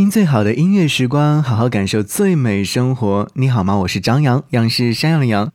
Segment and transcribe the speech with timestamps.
[0.00, 3.28] 听最好的音乐时光，好好感受最美生活。
[3.34, 3.76] 你好吗？
[3.80, 5.52] 我是张扬，杨是山羊的羊。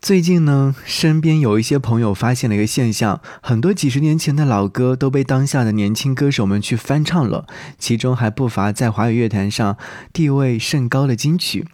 [0.00, 7.44] 最近呢，身边有一些朋友发现了一个现象，很多几十年前的老歌都被当下的年轻歌手们去翻唱了，
[7.76, 9.76] 其中还不乏在华语乐坛上
[10.12, 11.66] 地位甚高的金曲。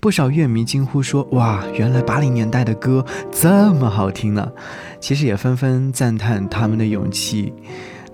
[0.00, 4.50] 不少乐迷惊呼说：“哇，原来八零年代的歌这么好听呢！”
[4.98, 7.52] 其实也纷纷赞叹他们的勇气。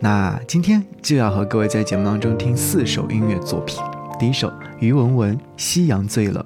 [0.03, 3.81] 那今天就要和各位在节目当中听四首音乐作品。
[4.19, 6.45] 第一首，于文文《夕阳醉了》。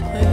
[0.00, 0.29] hurt.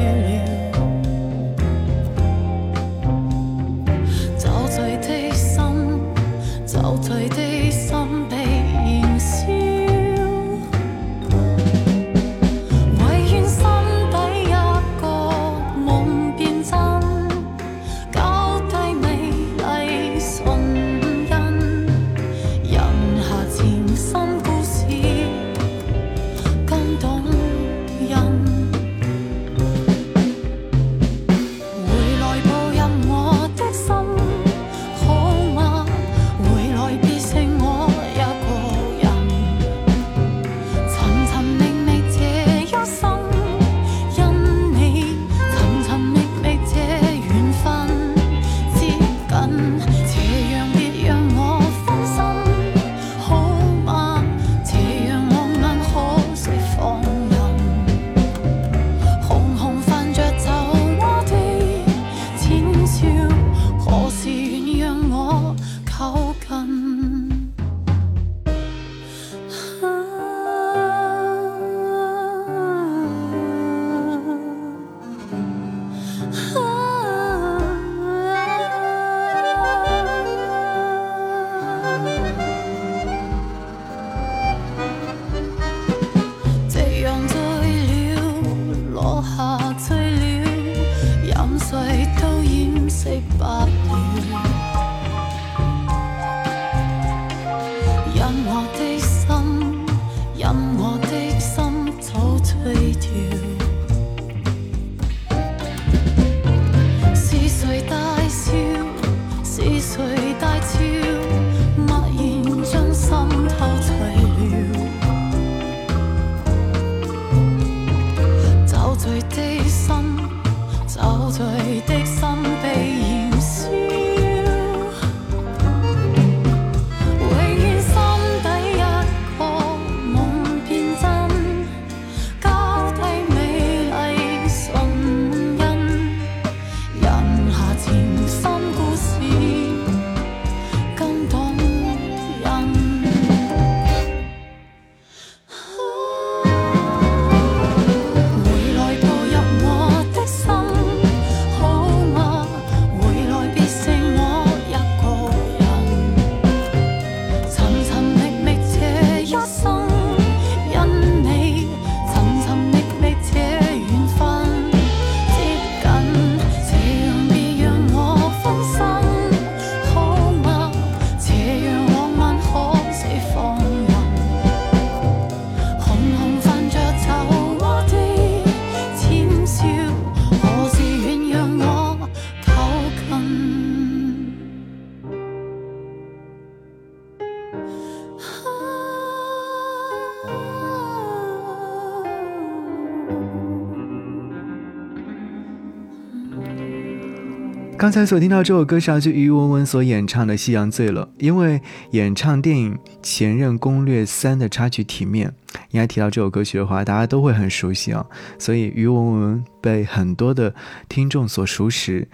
[197.77, 205.31] 刚才所听到这首歌是来自于文文所演唱的《夕阳醉了》，因为演唱电影《前任攻略三》的插曲体面，
[205.69, 208.03] 应该提到这首歌曲的话，大家都会很熟悉啊，
[208.39, 210.55] 所以于文文被很多的
[210.89, 212.07] 听众所熟识。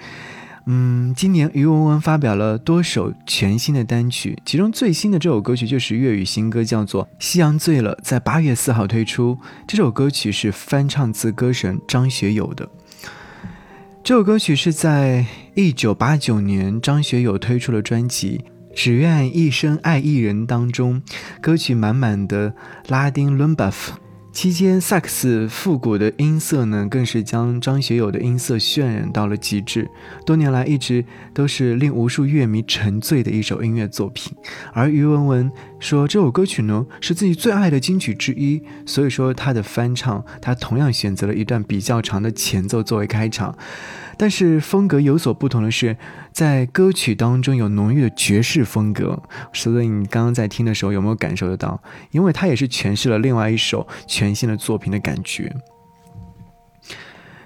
[0.66, 9.38] 嗯，今年于文文发表了多首全新的单曲，其中最新的这首歌曲就是粤语新歌，叫做《夕阳醉了》，在八月四号推出。
[9.66, 12.68] 这首歌曲是翻唱自歌神张学友的。
[14.04, 18.38] 这首歌曲是在一九八九年张学友推出了专辑
[18.76, 21.02] 《只愿一生爱一人》当中，
[21.42, 22.54] 歌曲满满的
[22.90, 23.94] 拉丁伦巴夫。
[24.34, 29.88] 期间，萨克斯复古的音色呢，更是将张学友的音色渲染到了极致。
[30.26, 34.36] 多年来，一直都是令无数乐迷沉醉的一首音乐作品。
[34.74, 43.56] 而于文文说，这首歌曲呢是自己最爱的金曲之一，所以说他的翻唱，他同样选择了一段比较长的前奏作为开场。
[44.18, 45.98] 但是风格有所不同的是，
[46.32, 49.22] 在歌曲当中有浓郁的爵士风格，
[49.52, 51.82] 所以你刚刚在听的时候有没有感受得到？
[52.12, 55.56] 因为它也是诠释了另外一首全新的作品的感觉。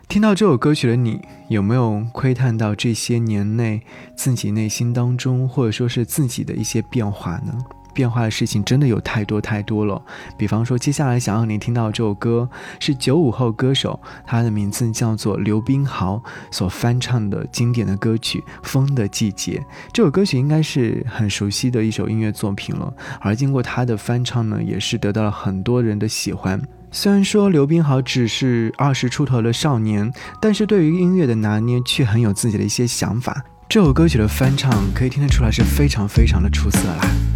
[0.07, 3.81] 听到这首歌曲的你，有没有窥探到这些年内
[4.15, 7.53] 自己内心当中，或者说是自己的一些变化呢？
[7.97, 9.99] 变化的事情真的有太多太多了。
[10.38, 12.47] 比方说，接下来想让你听到这首歌
[12.79, 16.21] 是九五后歌手，他的名字叫做刘冰豪
[16.51, 19.57] 所翻唱的经典的歌曲《风的季节》。
[19.91, 26.61] 这首歌曲应该是很熟悉的一首音乐作品了，而经过他的翻唱呢，也是得到了很多人的喜欢。
[26.91, 33.43] 虽然说刘冰豪只是二十出头的少年，但是对于音乐的拿捏却很有自己的一些想法。
[33.67, 37.26] 这首歌曲的翻唱可以听得出来是非常非常的出色啦。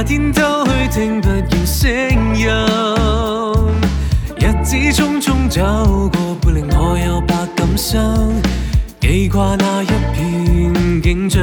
[0.00, 1.90] 夏天偷去听不见声
[2.34, 2.48] 音。
[4.38, 8.32] 日子匆匆走过，不令我有百感伤，
[8.98, 11.42] 记挂那一片景象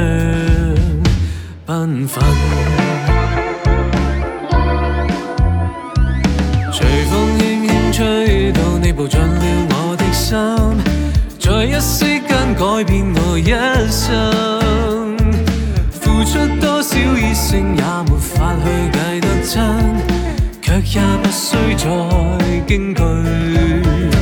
[1.68, 2.24] 缤纷。
[6.71, 10.36] 随风轻轻吹到，你步进了我的心，
[11.39, 13.51] 在一息间改变我一
[13.92, 14.96] 生。
[16.29, 19.56] 出多少热诚也没法去计得真，
[20.62, 21.85] 却也不需再
[22.68, 24.16] 惊惧。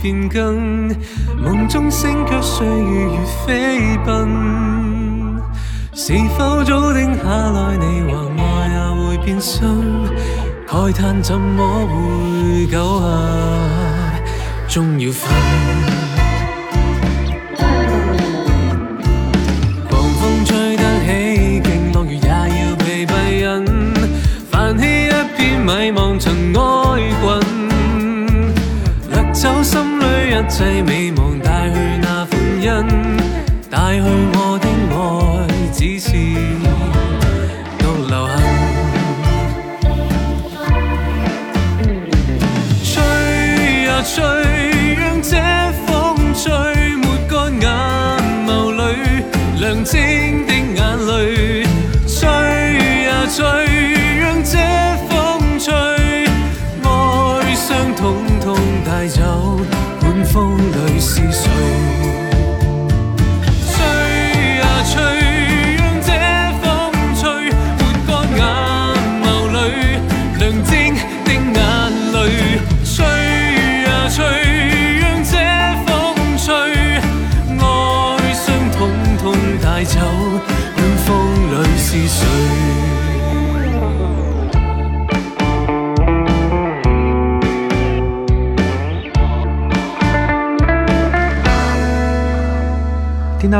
[0.00, 0.88] 变更，
[1.42, 3.16] 梦中星却岁月如
[3.46, 4.28] 飞奔。
[5.94, 8.76] 是否早定下来，你或我也
[9.08, 9.58] 会变心？
[10.66, 13.04] 慨叹怎么会久合，
[14.68, 15.28] 终要分。
[19.88, 23.64] 狂风吹得起劲，落雨也要被闭忍。
[24.50, 26.60] 泛起一片迷茫，尘埃
[30.38, 32.30] 一切美梦，带去那欢
[32.62, 32.70] 欣，
[33.68, 34.02] 带去
[34.34, 34.96] 我的爱，
[35.72, 36.06] 只是
[37.76, 38.32] 独留痕。
[42.84, 43.02] 吹
[43.84, 44.14] 呀吹，
[44.94, 45.32] 让这
[45.86, 46.46] 风吹
[47.02, 47.66] 抹干眼
[48.46, 48.80] 眸里
[49.58, 50.78] 亮晶的眼
[51.08, 51.66] 泪。
[52.06, 52.16] 吹
[53.06, 53.42] 呀吹，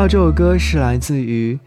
[0.08, 1.58] 这首歌是来自于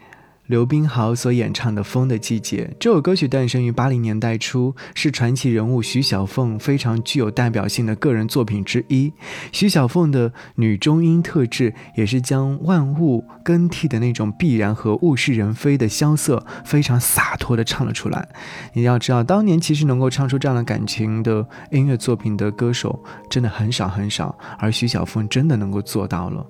[0.46, 2.68] 刘冰豪所演唱的《风的季节》。
[2.80, 9.12] 这首歌曲诞生于八零年代初，是传奇人物徐小凤非常具有代表性的个人作品之一。
[9.52, 18.28] 徐小凤的女中音特质，也是将万物更替的那种必然和物是人非的萧瑟，非常洒脱的唱了出来。
[18.72, 26.44] 你要知道，当年其实能够唱出这样的感情的音乐作品的歌手，真的很少很少，而徐小凤真的能够做到了。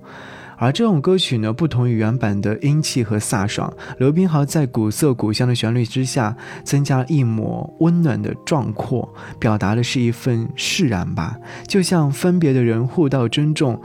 [0.62, 13.83] 而这种歌曲呢，不同于原版的英气和飒爽，刘冰豪在古色古香的旋律之下，增加了一抹温暖的壮阔，表达的是一份释然吧，就像分别的人互道珍重。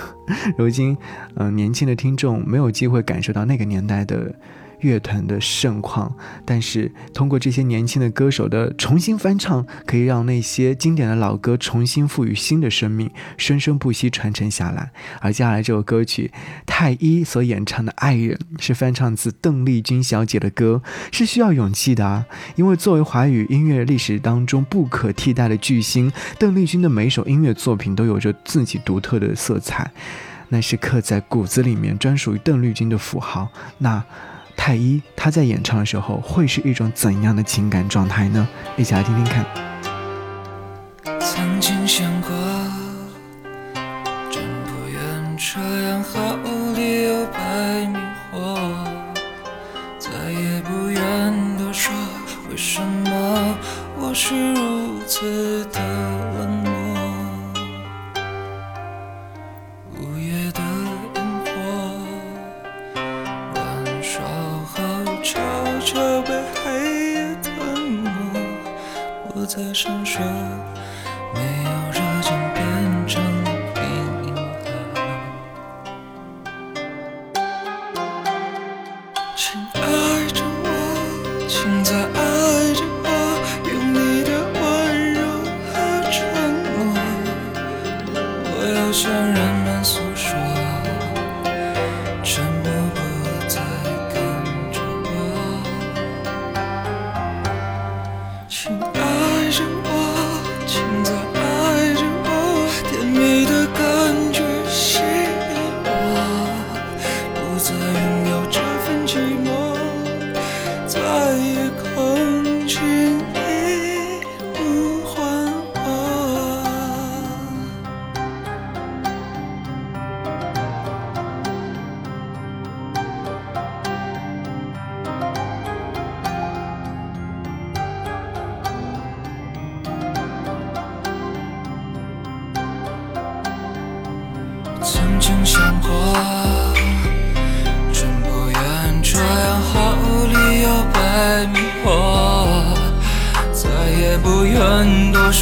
[0.56, 0.96] 如今，
[1.34, 4.34] 嗯、年轻的听众没有机会感受到那个年代的。
[4.84, 6.14] 乐团的盛况，
[6.44, 14.90] 但是通过这些年轻的歌手的重新翻唱，可以让那些经典的老歌重新赋予新的生命，生生不息传承下来。
[15.20, 16.30] 而接下来这首歌曲，
[16.66, 22.26] 太一所演唱的《爱人》是翻唱自邓丽君小姐的歌，是需要勇气的啊！
[22.56, 29.90] 因为作为华语音乐历史当中不可替代的巨星，邓丽君的每首音乐作品都有着自己独特的色彩，
[30.50, 33.48] 那是刻在骨子里面专属于邓丽君的符号。
[33.78, 34.04] 那。
[34.56, 38.48] 太一他在演唱的时候会是一种怎样的情感状态呢？
[38.76, 39.44] 一起来听听看。
[41.20, 42.30] 曾经想过，
[79.36, 79.93] 亲爱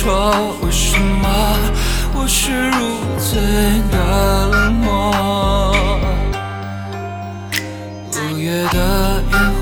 [0.03, 1.29] 说为什么
[2.13, 2.77] 我是如
[3.21, 3.37] 此
[3.93, 3.97] 的
[4.49, 4.91] 冷漠。
[8.11, 9.39] 五月的烟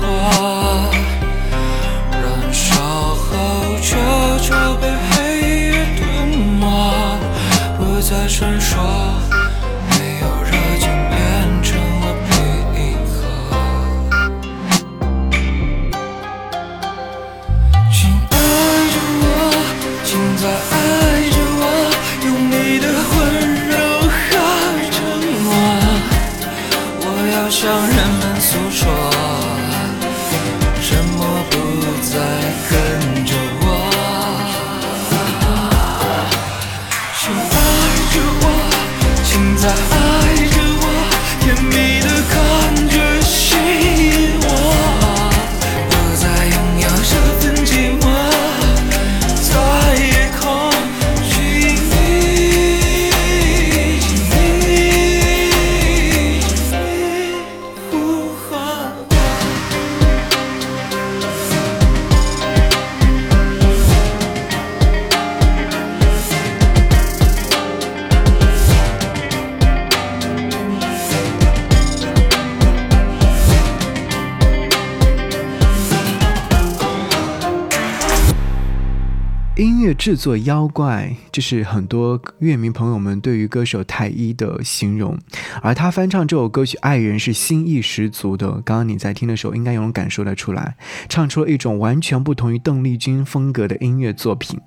[79.57, 79.70] In.
[79.81, 85.17] 乐制作妖怪，这是很多乐迷朋友们对于歌手太一的形容。
[85.63, 88.61] 而他翻唱这首歌曲《爱人》是心意十足的。
[88.61, 90.75] 刚刚你在听的时候，应该有能感受得出来，
[91.09, 94.59] 唱出了一种完全不同于邓丽君风格的音乐作品。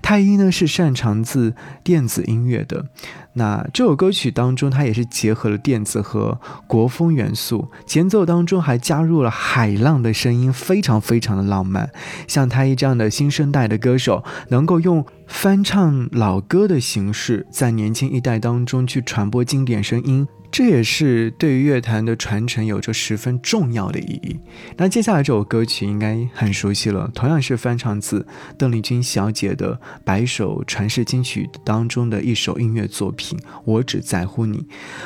[0.00, 2.86] 太一呢是擅长自电子音乐的。
[3.34, 11.90] 那这首歌曲当中，它也是结合了电子和国风元素，前奏当中还加入了海浪的声音，非常非常的浪漫。
[12.26, 20.26] 像太一这样的新生代的歌手，能够用翻唱老歌的形式，在年轻一代当中去传播经典声音。
[20.56, 24.40] 这也是对于乐坛的传承有着十分重要的意义。
[24.78, 34.60] 那接下来这首歌曲应该很熟悉了，同样是翻唱自邓丽君小姐的《百首传世金曲》当中的一首音乐作品《我只在乎你》。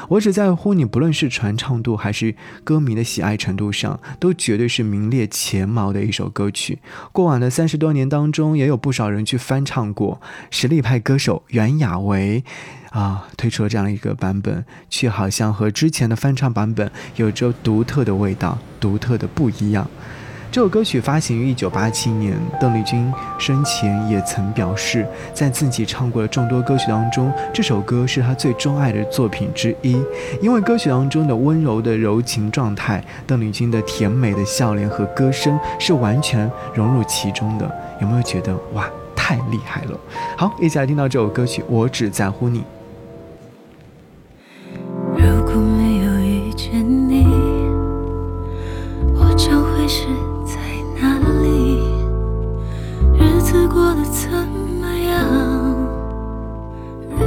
[0.09, 6.79] 我只在乎你，不论是传唱度还是歌迷的喜爱程度上，都绝对是名列前茅的一首歌曲。
[7.11, 10.21] 过往的三十多年当中，也有不少人去翻唱过，
[10.53, 12.45] 实力派歌手袁娅维。
[12.91, 19.87] 啊，推出了这样一个版本，却好像和之前的翻唱版本有着独特的味道，独特的不一样。
[20.53, 30.03] 这首歌曲发行于一九八七年，邓丽君生前也曾表示，在自己唱过的众多歌曲当中，这首歌是她最钟爱的作品之一，
[30.43, 37.73] 因为歌曲当中的温柔的柔情状态，邓丽君的甜美的笑脸和歌声是完全融入其中的。
[38.01, 39.97] 有没有觉得哇，太厉害了？
[40.37, 42.59] 好，一起来听到这首歌曲《我只在乎你》。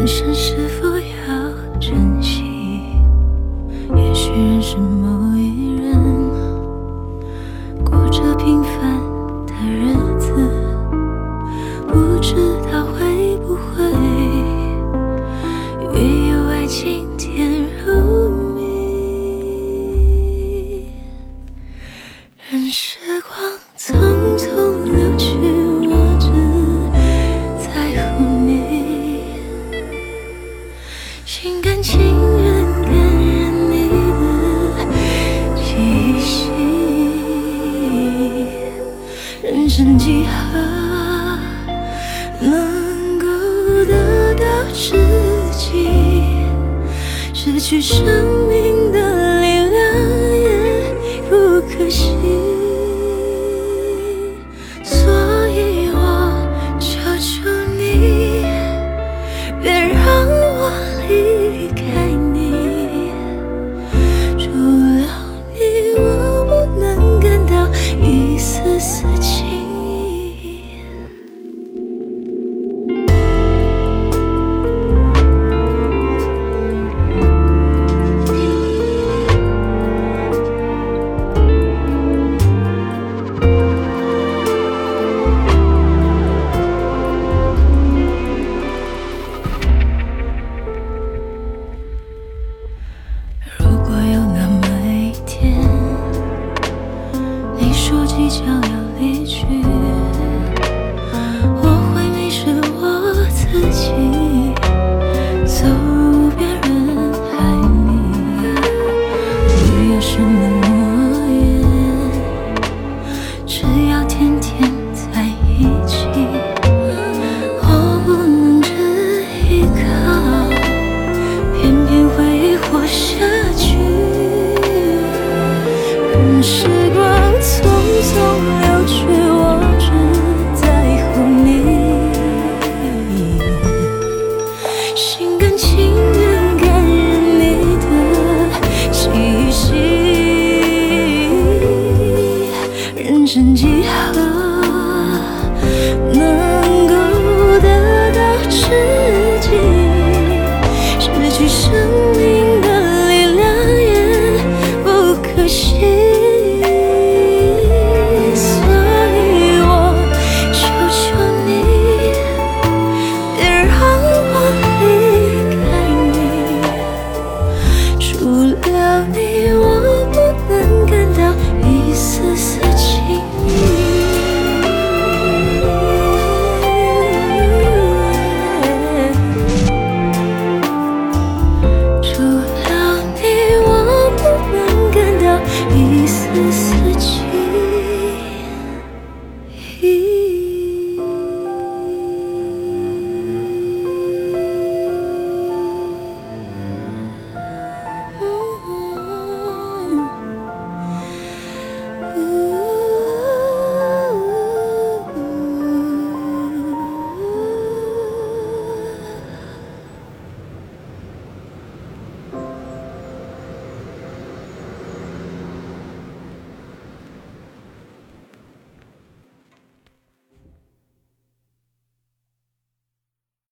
[0.03, 0.82] 人生是
[39.75, 41.39] 剩几何？
[42.39, 43.25] 能够
[43.85, 44.93] 得到知
[45.51, 45.89] 己，
[47.33, 48.05] 失去生
[48.47, 48.52] 命。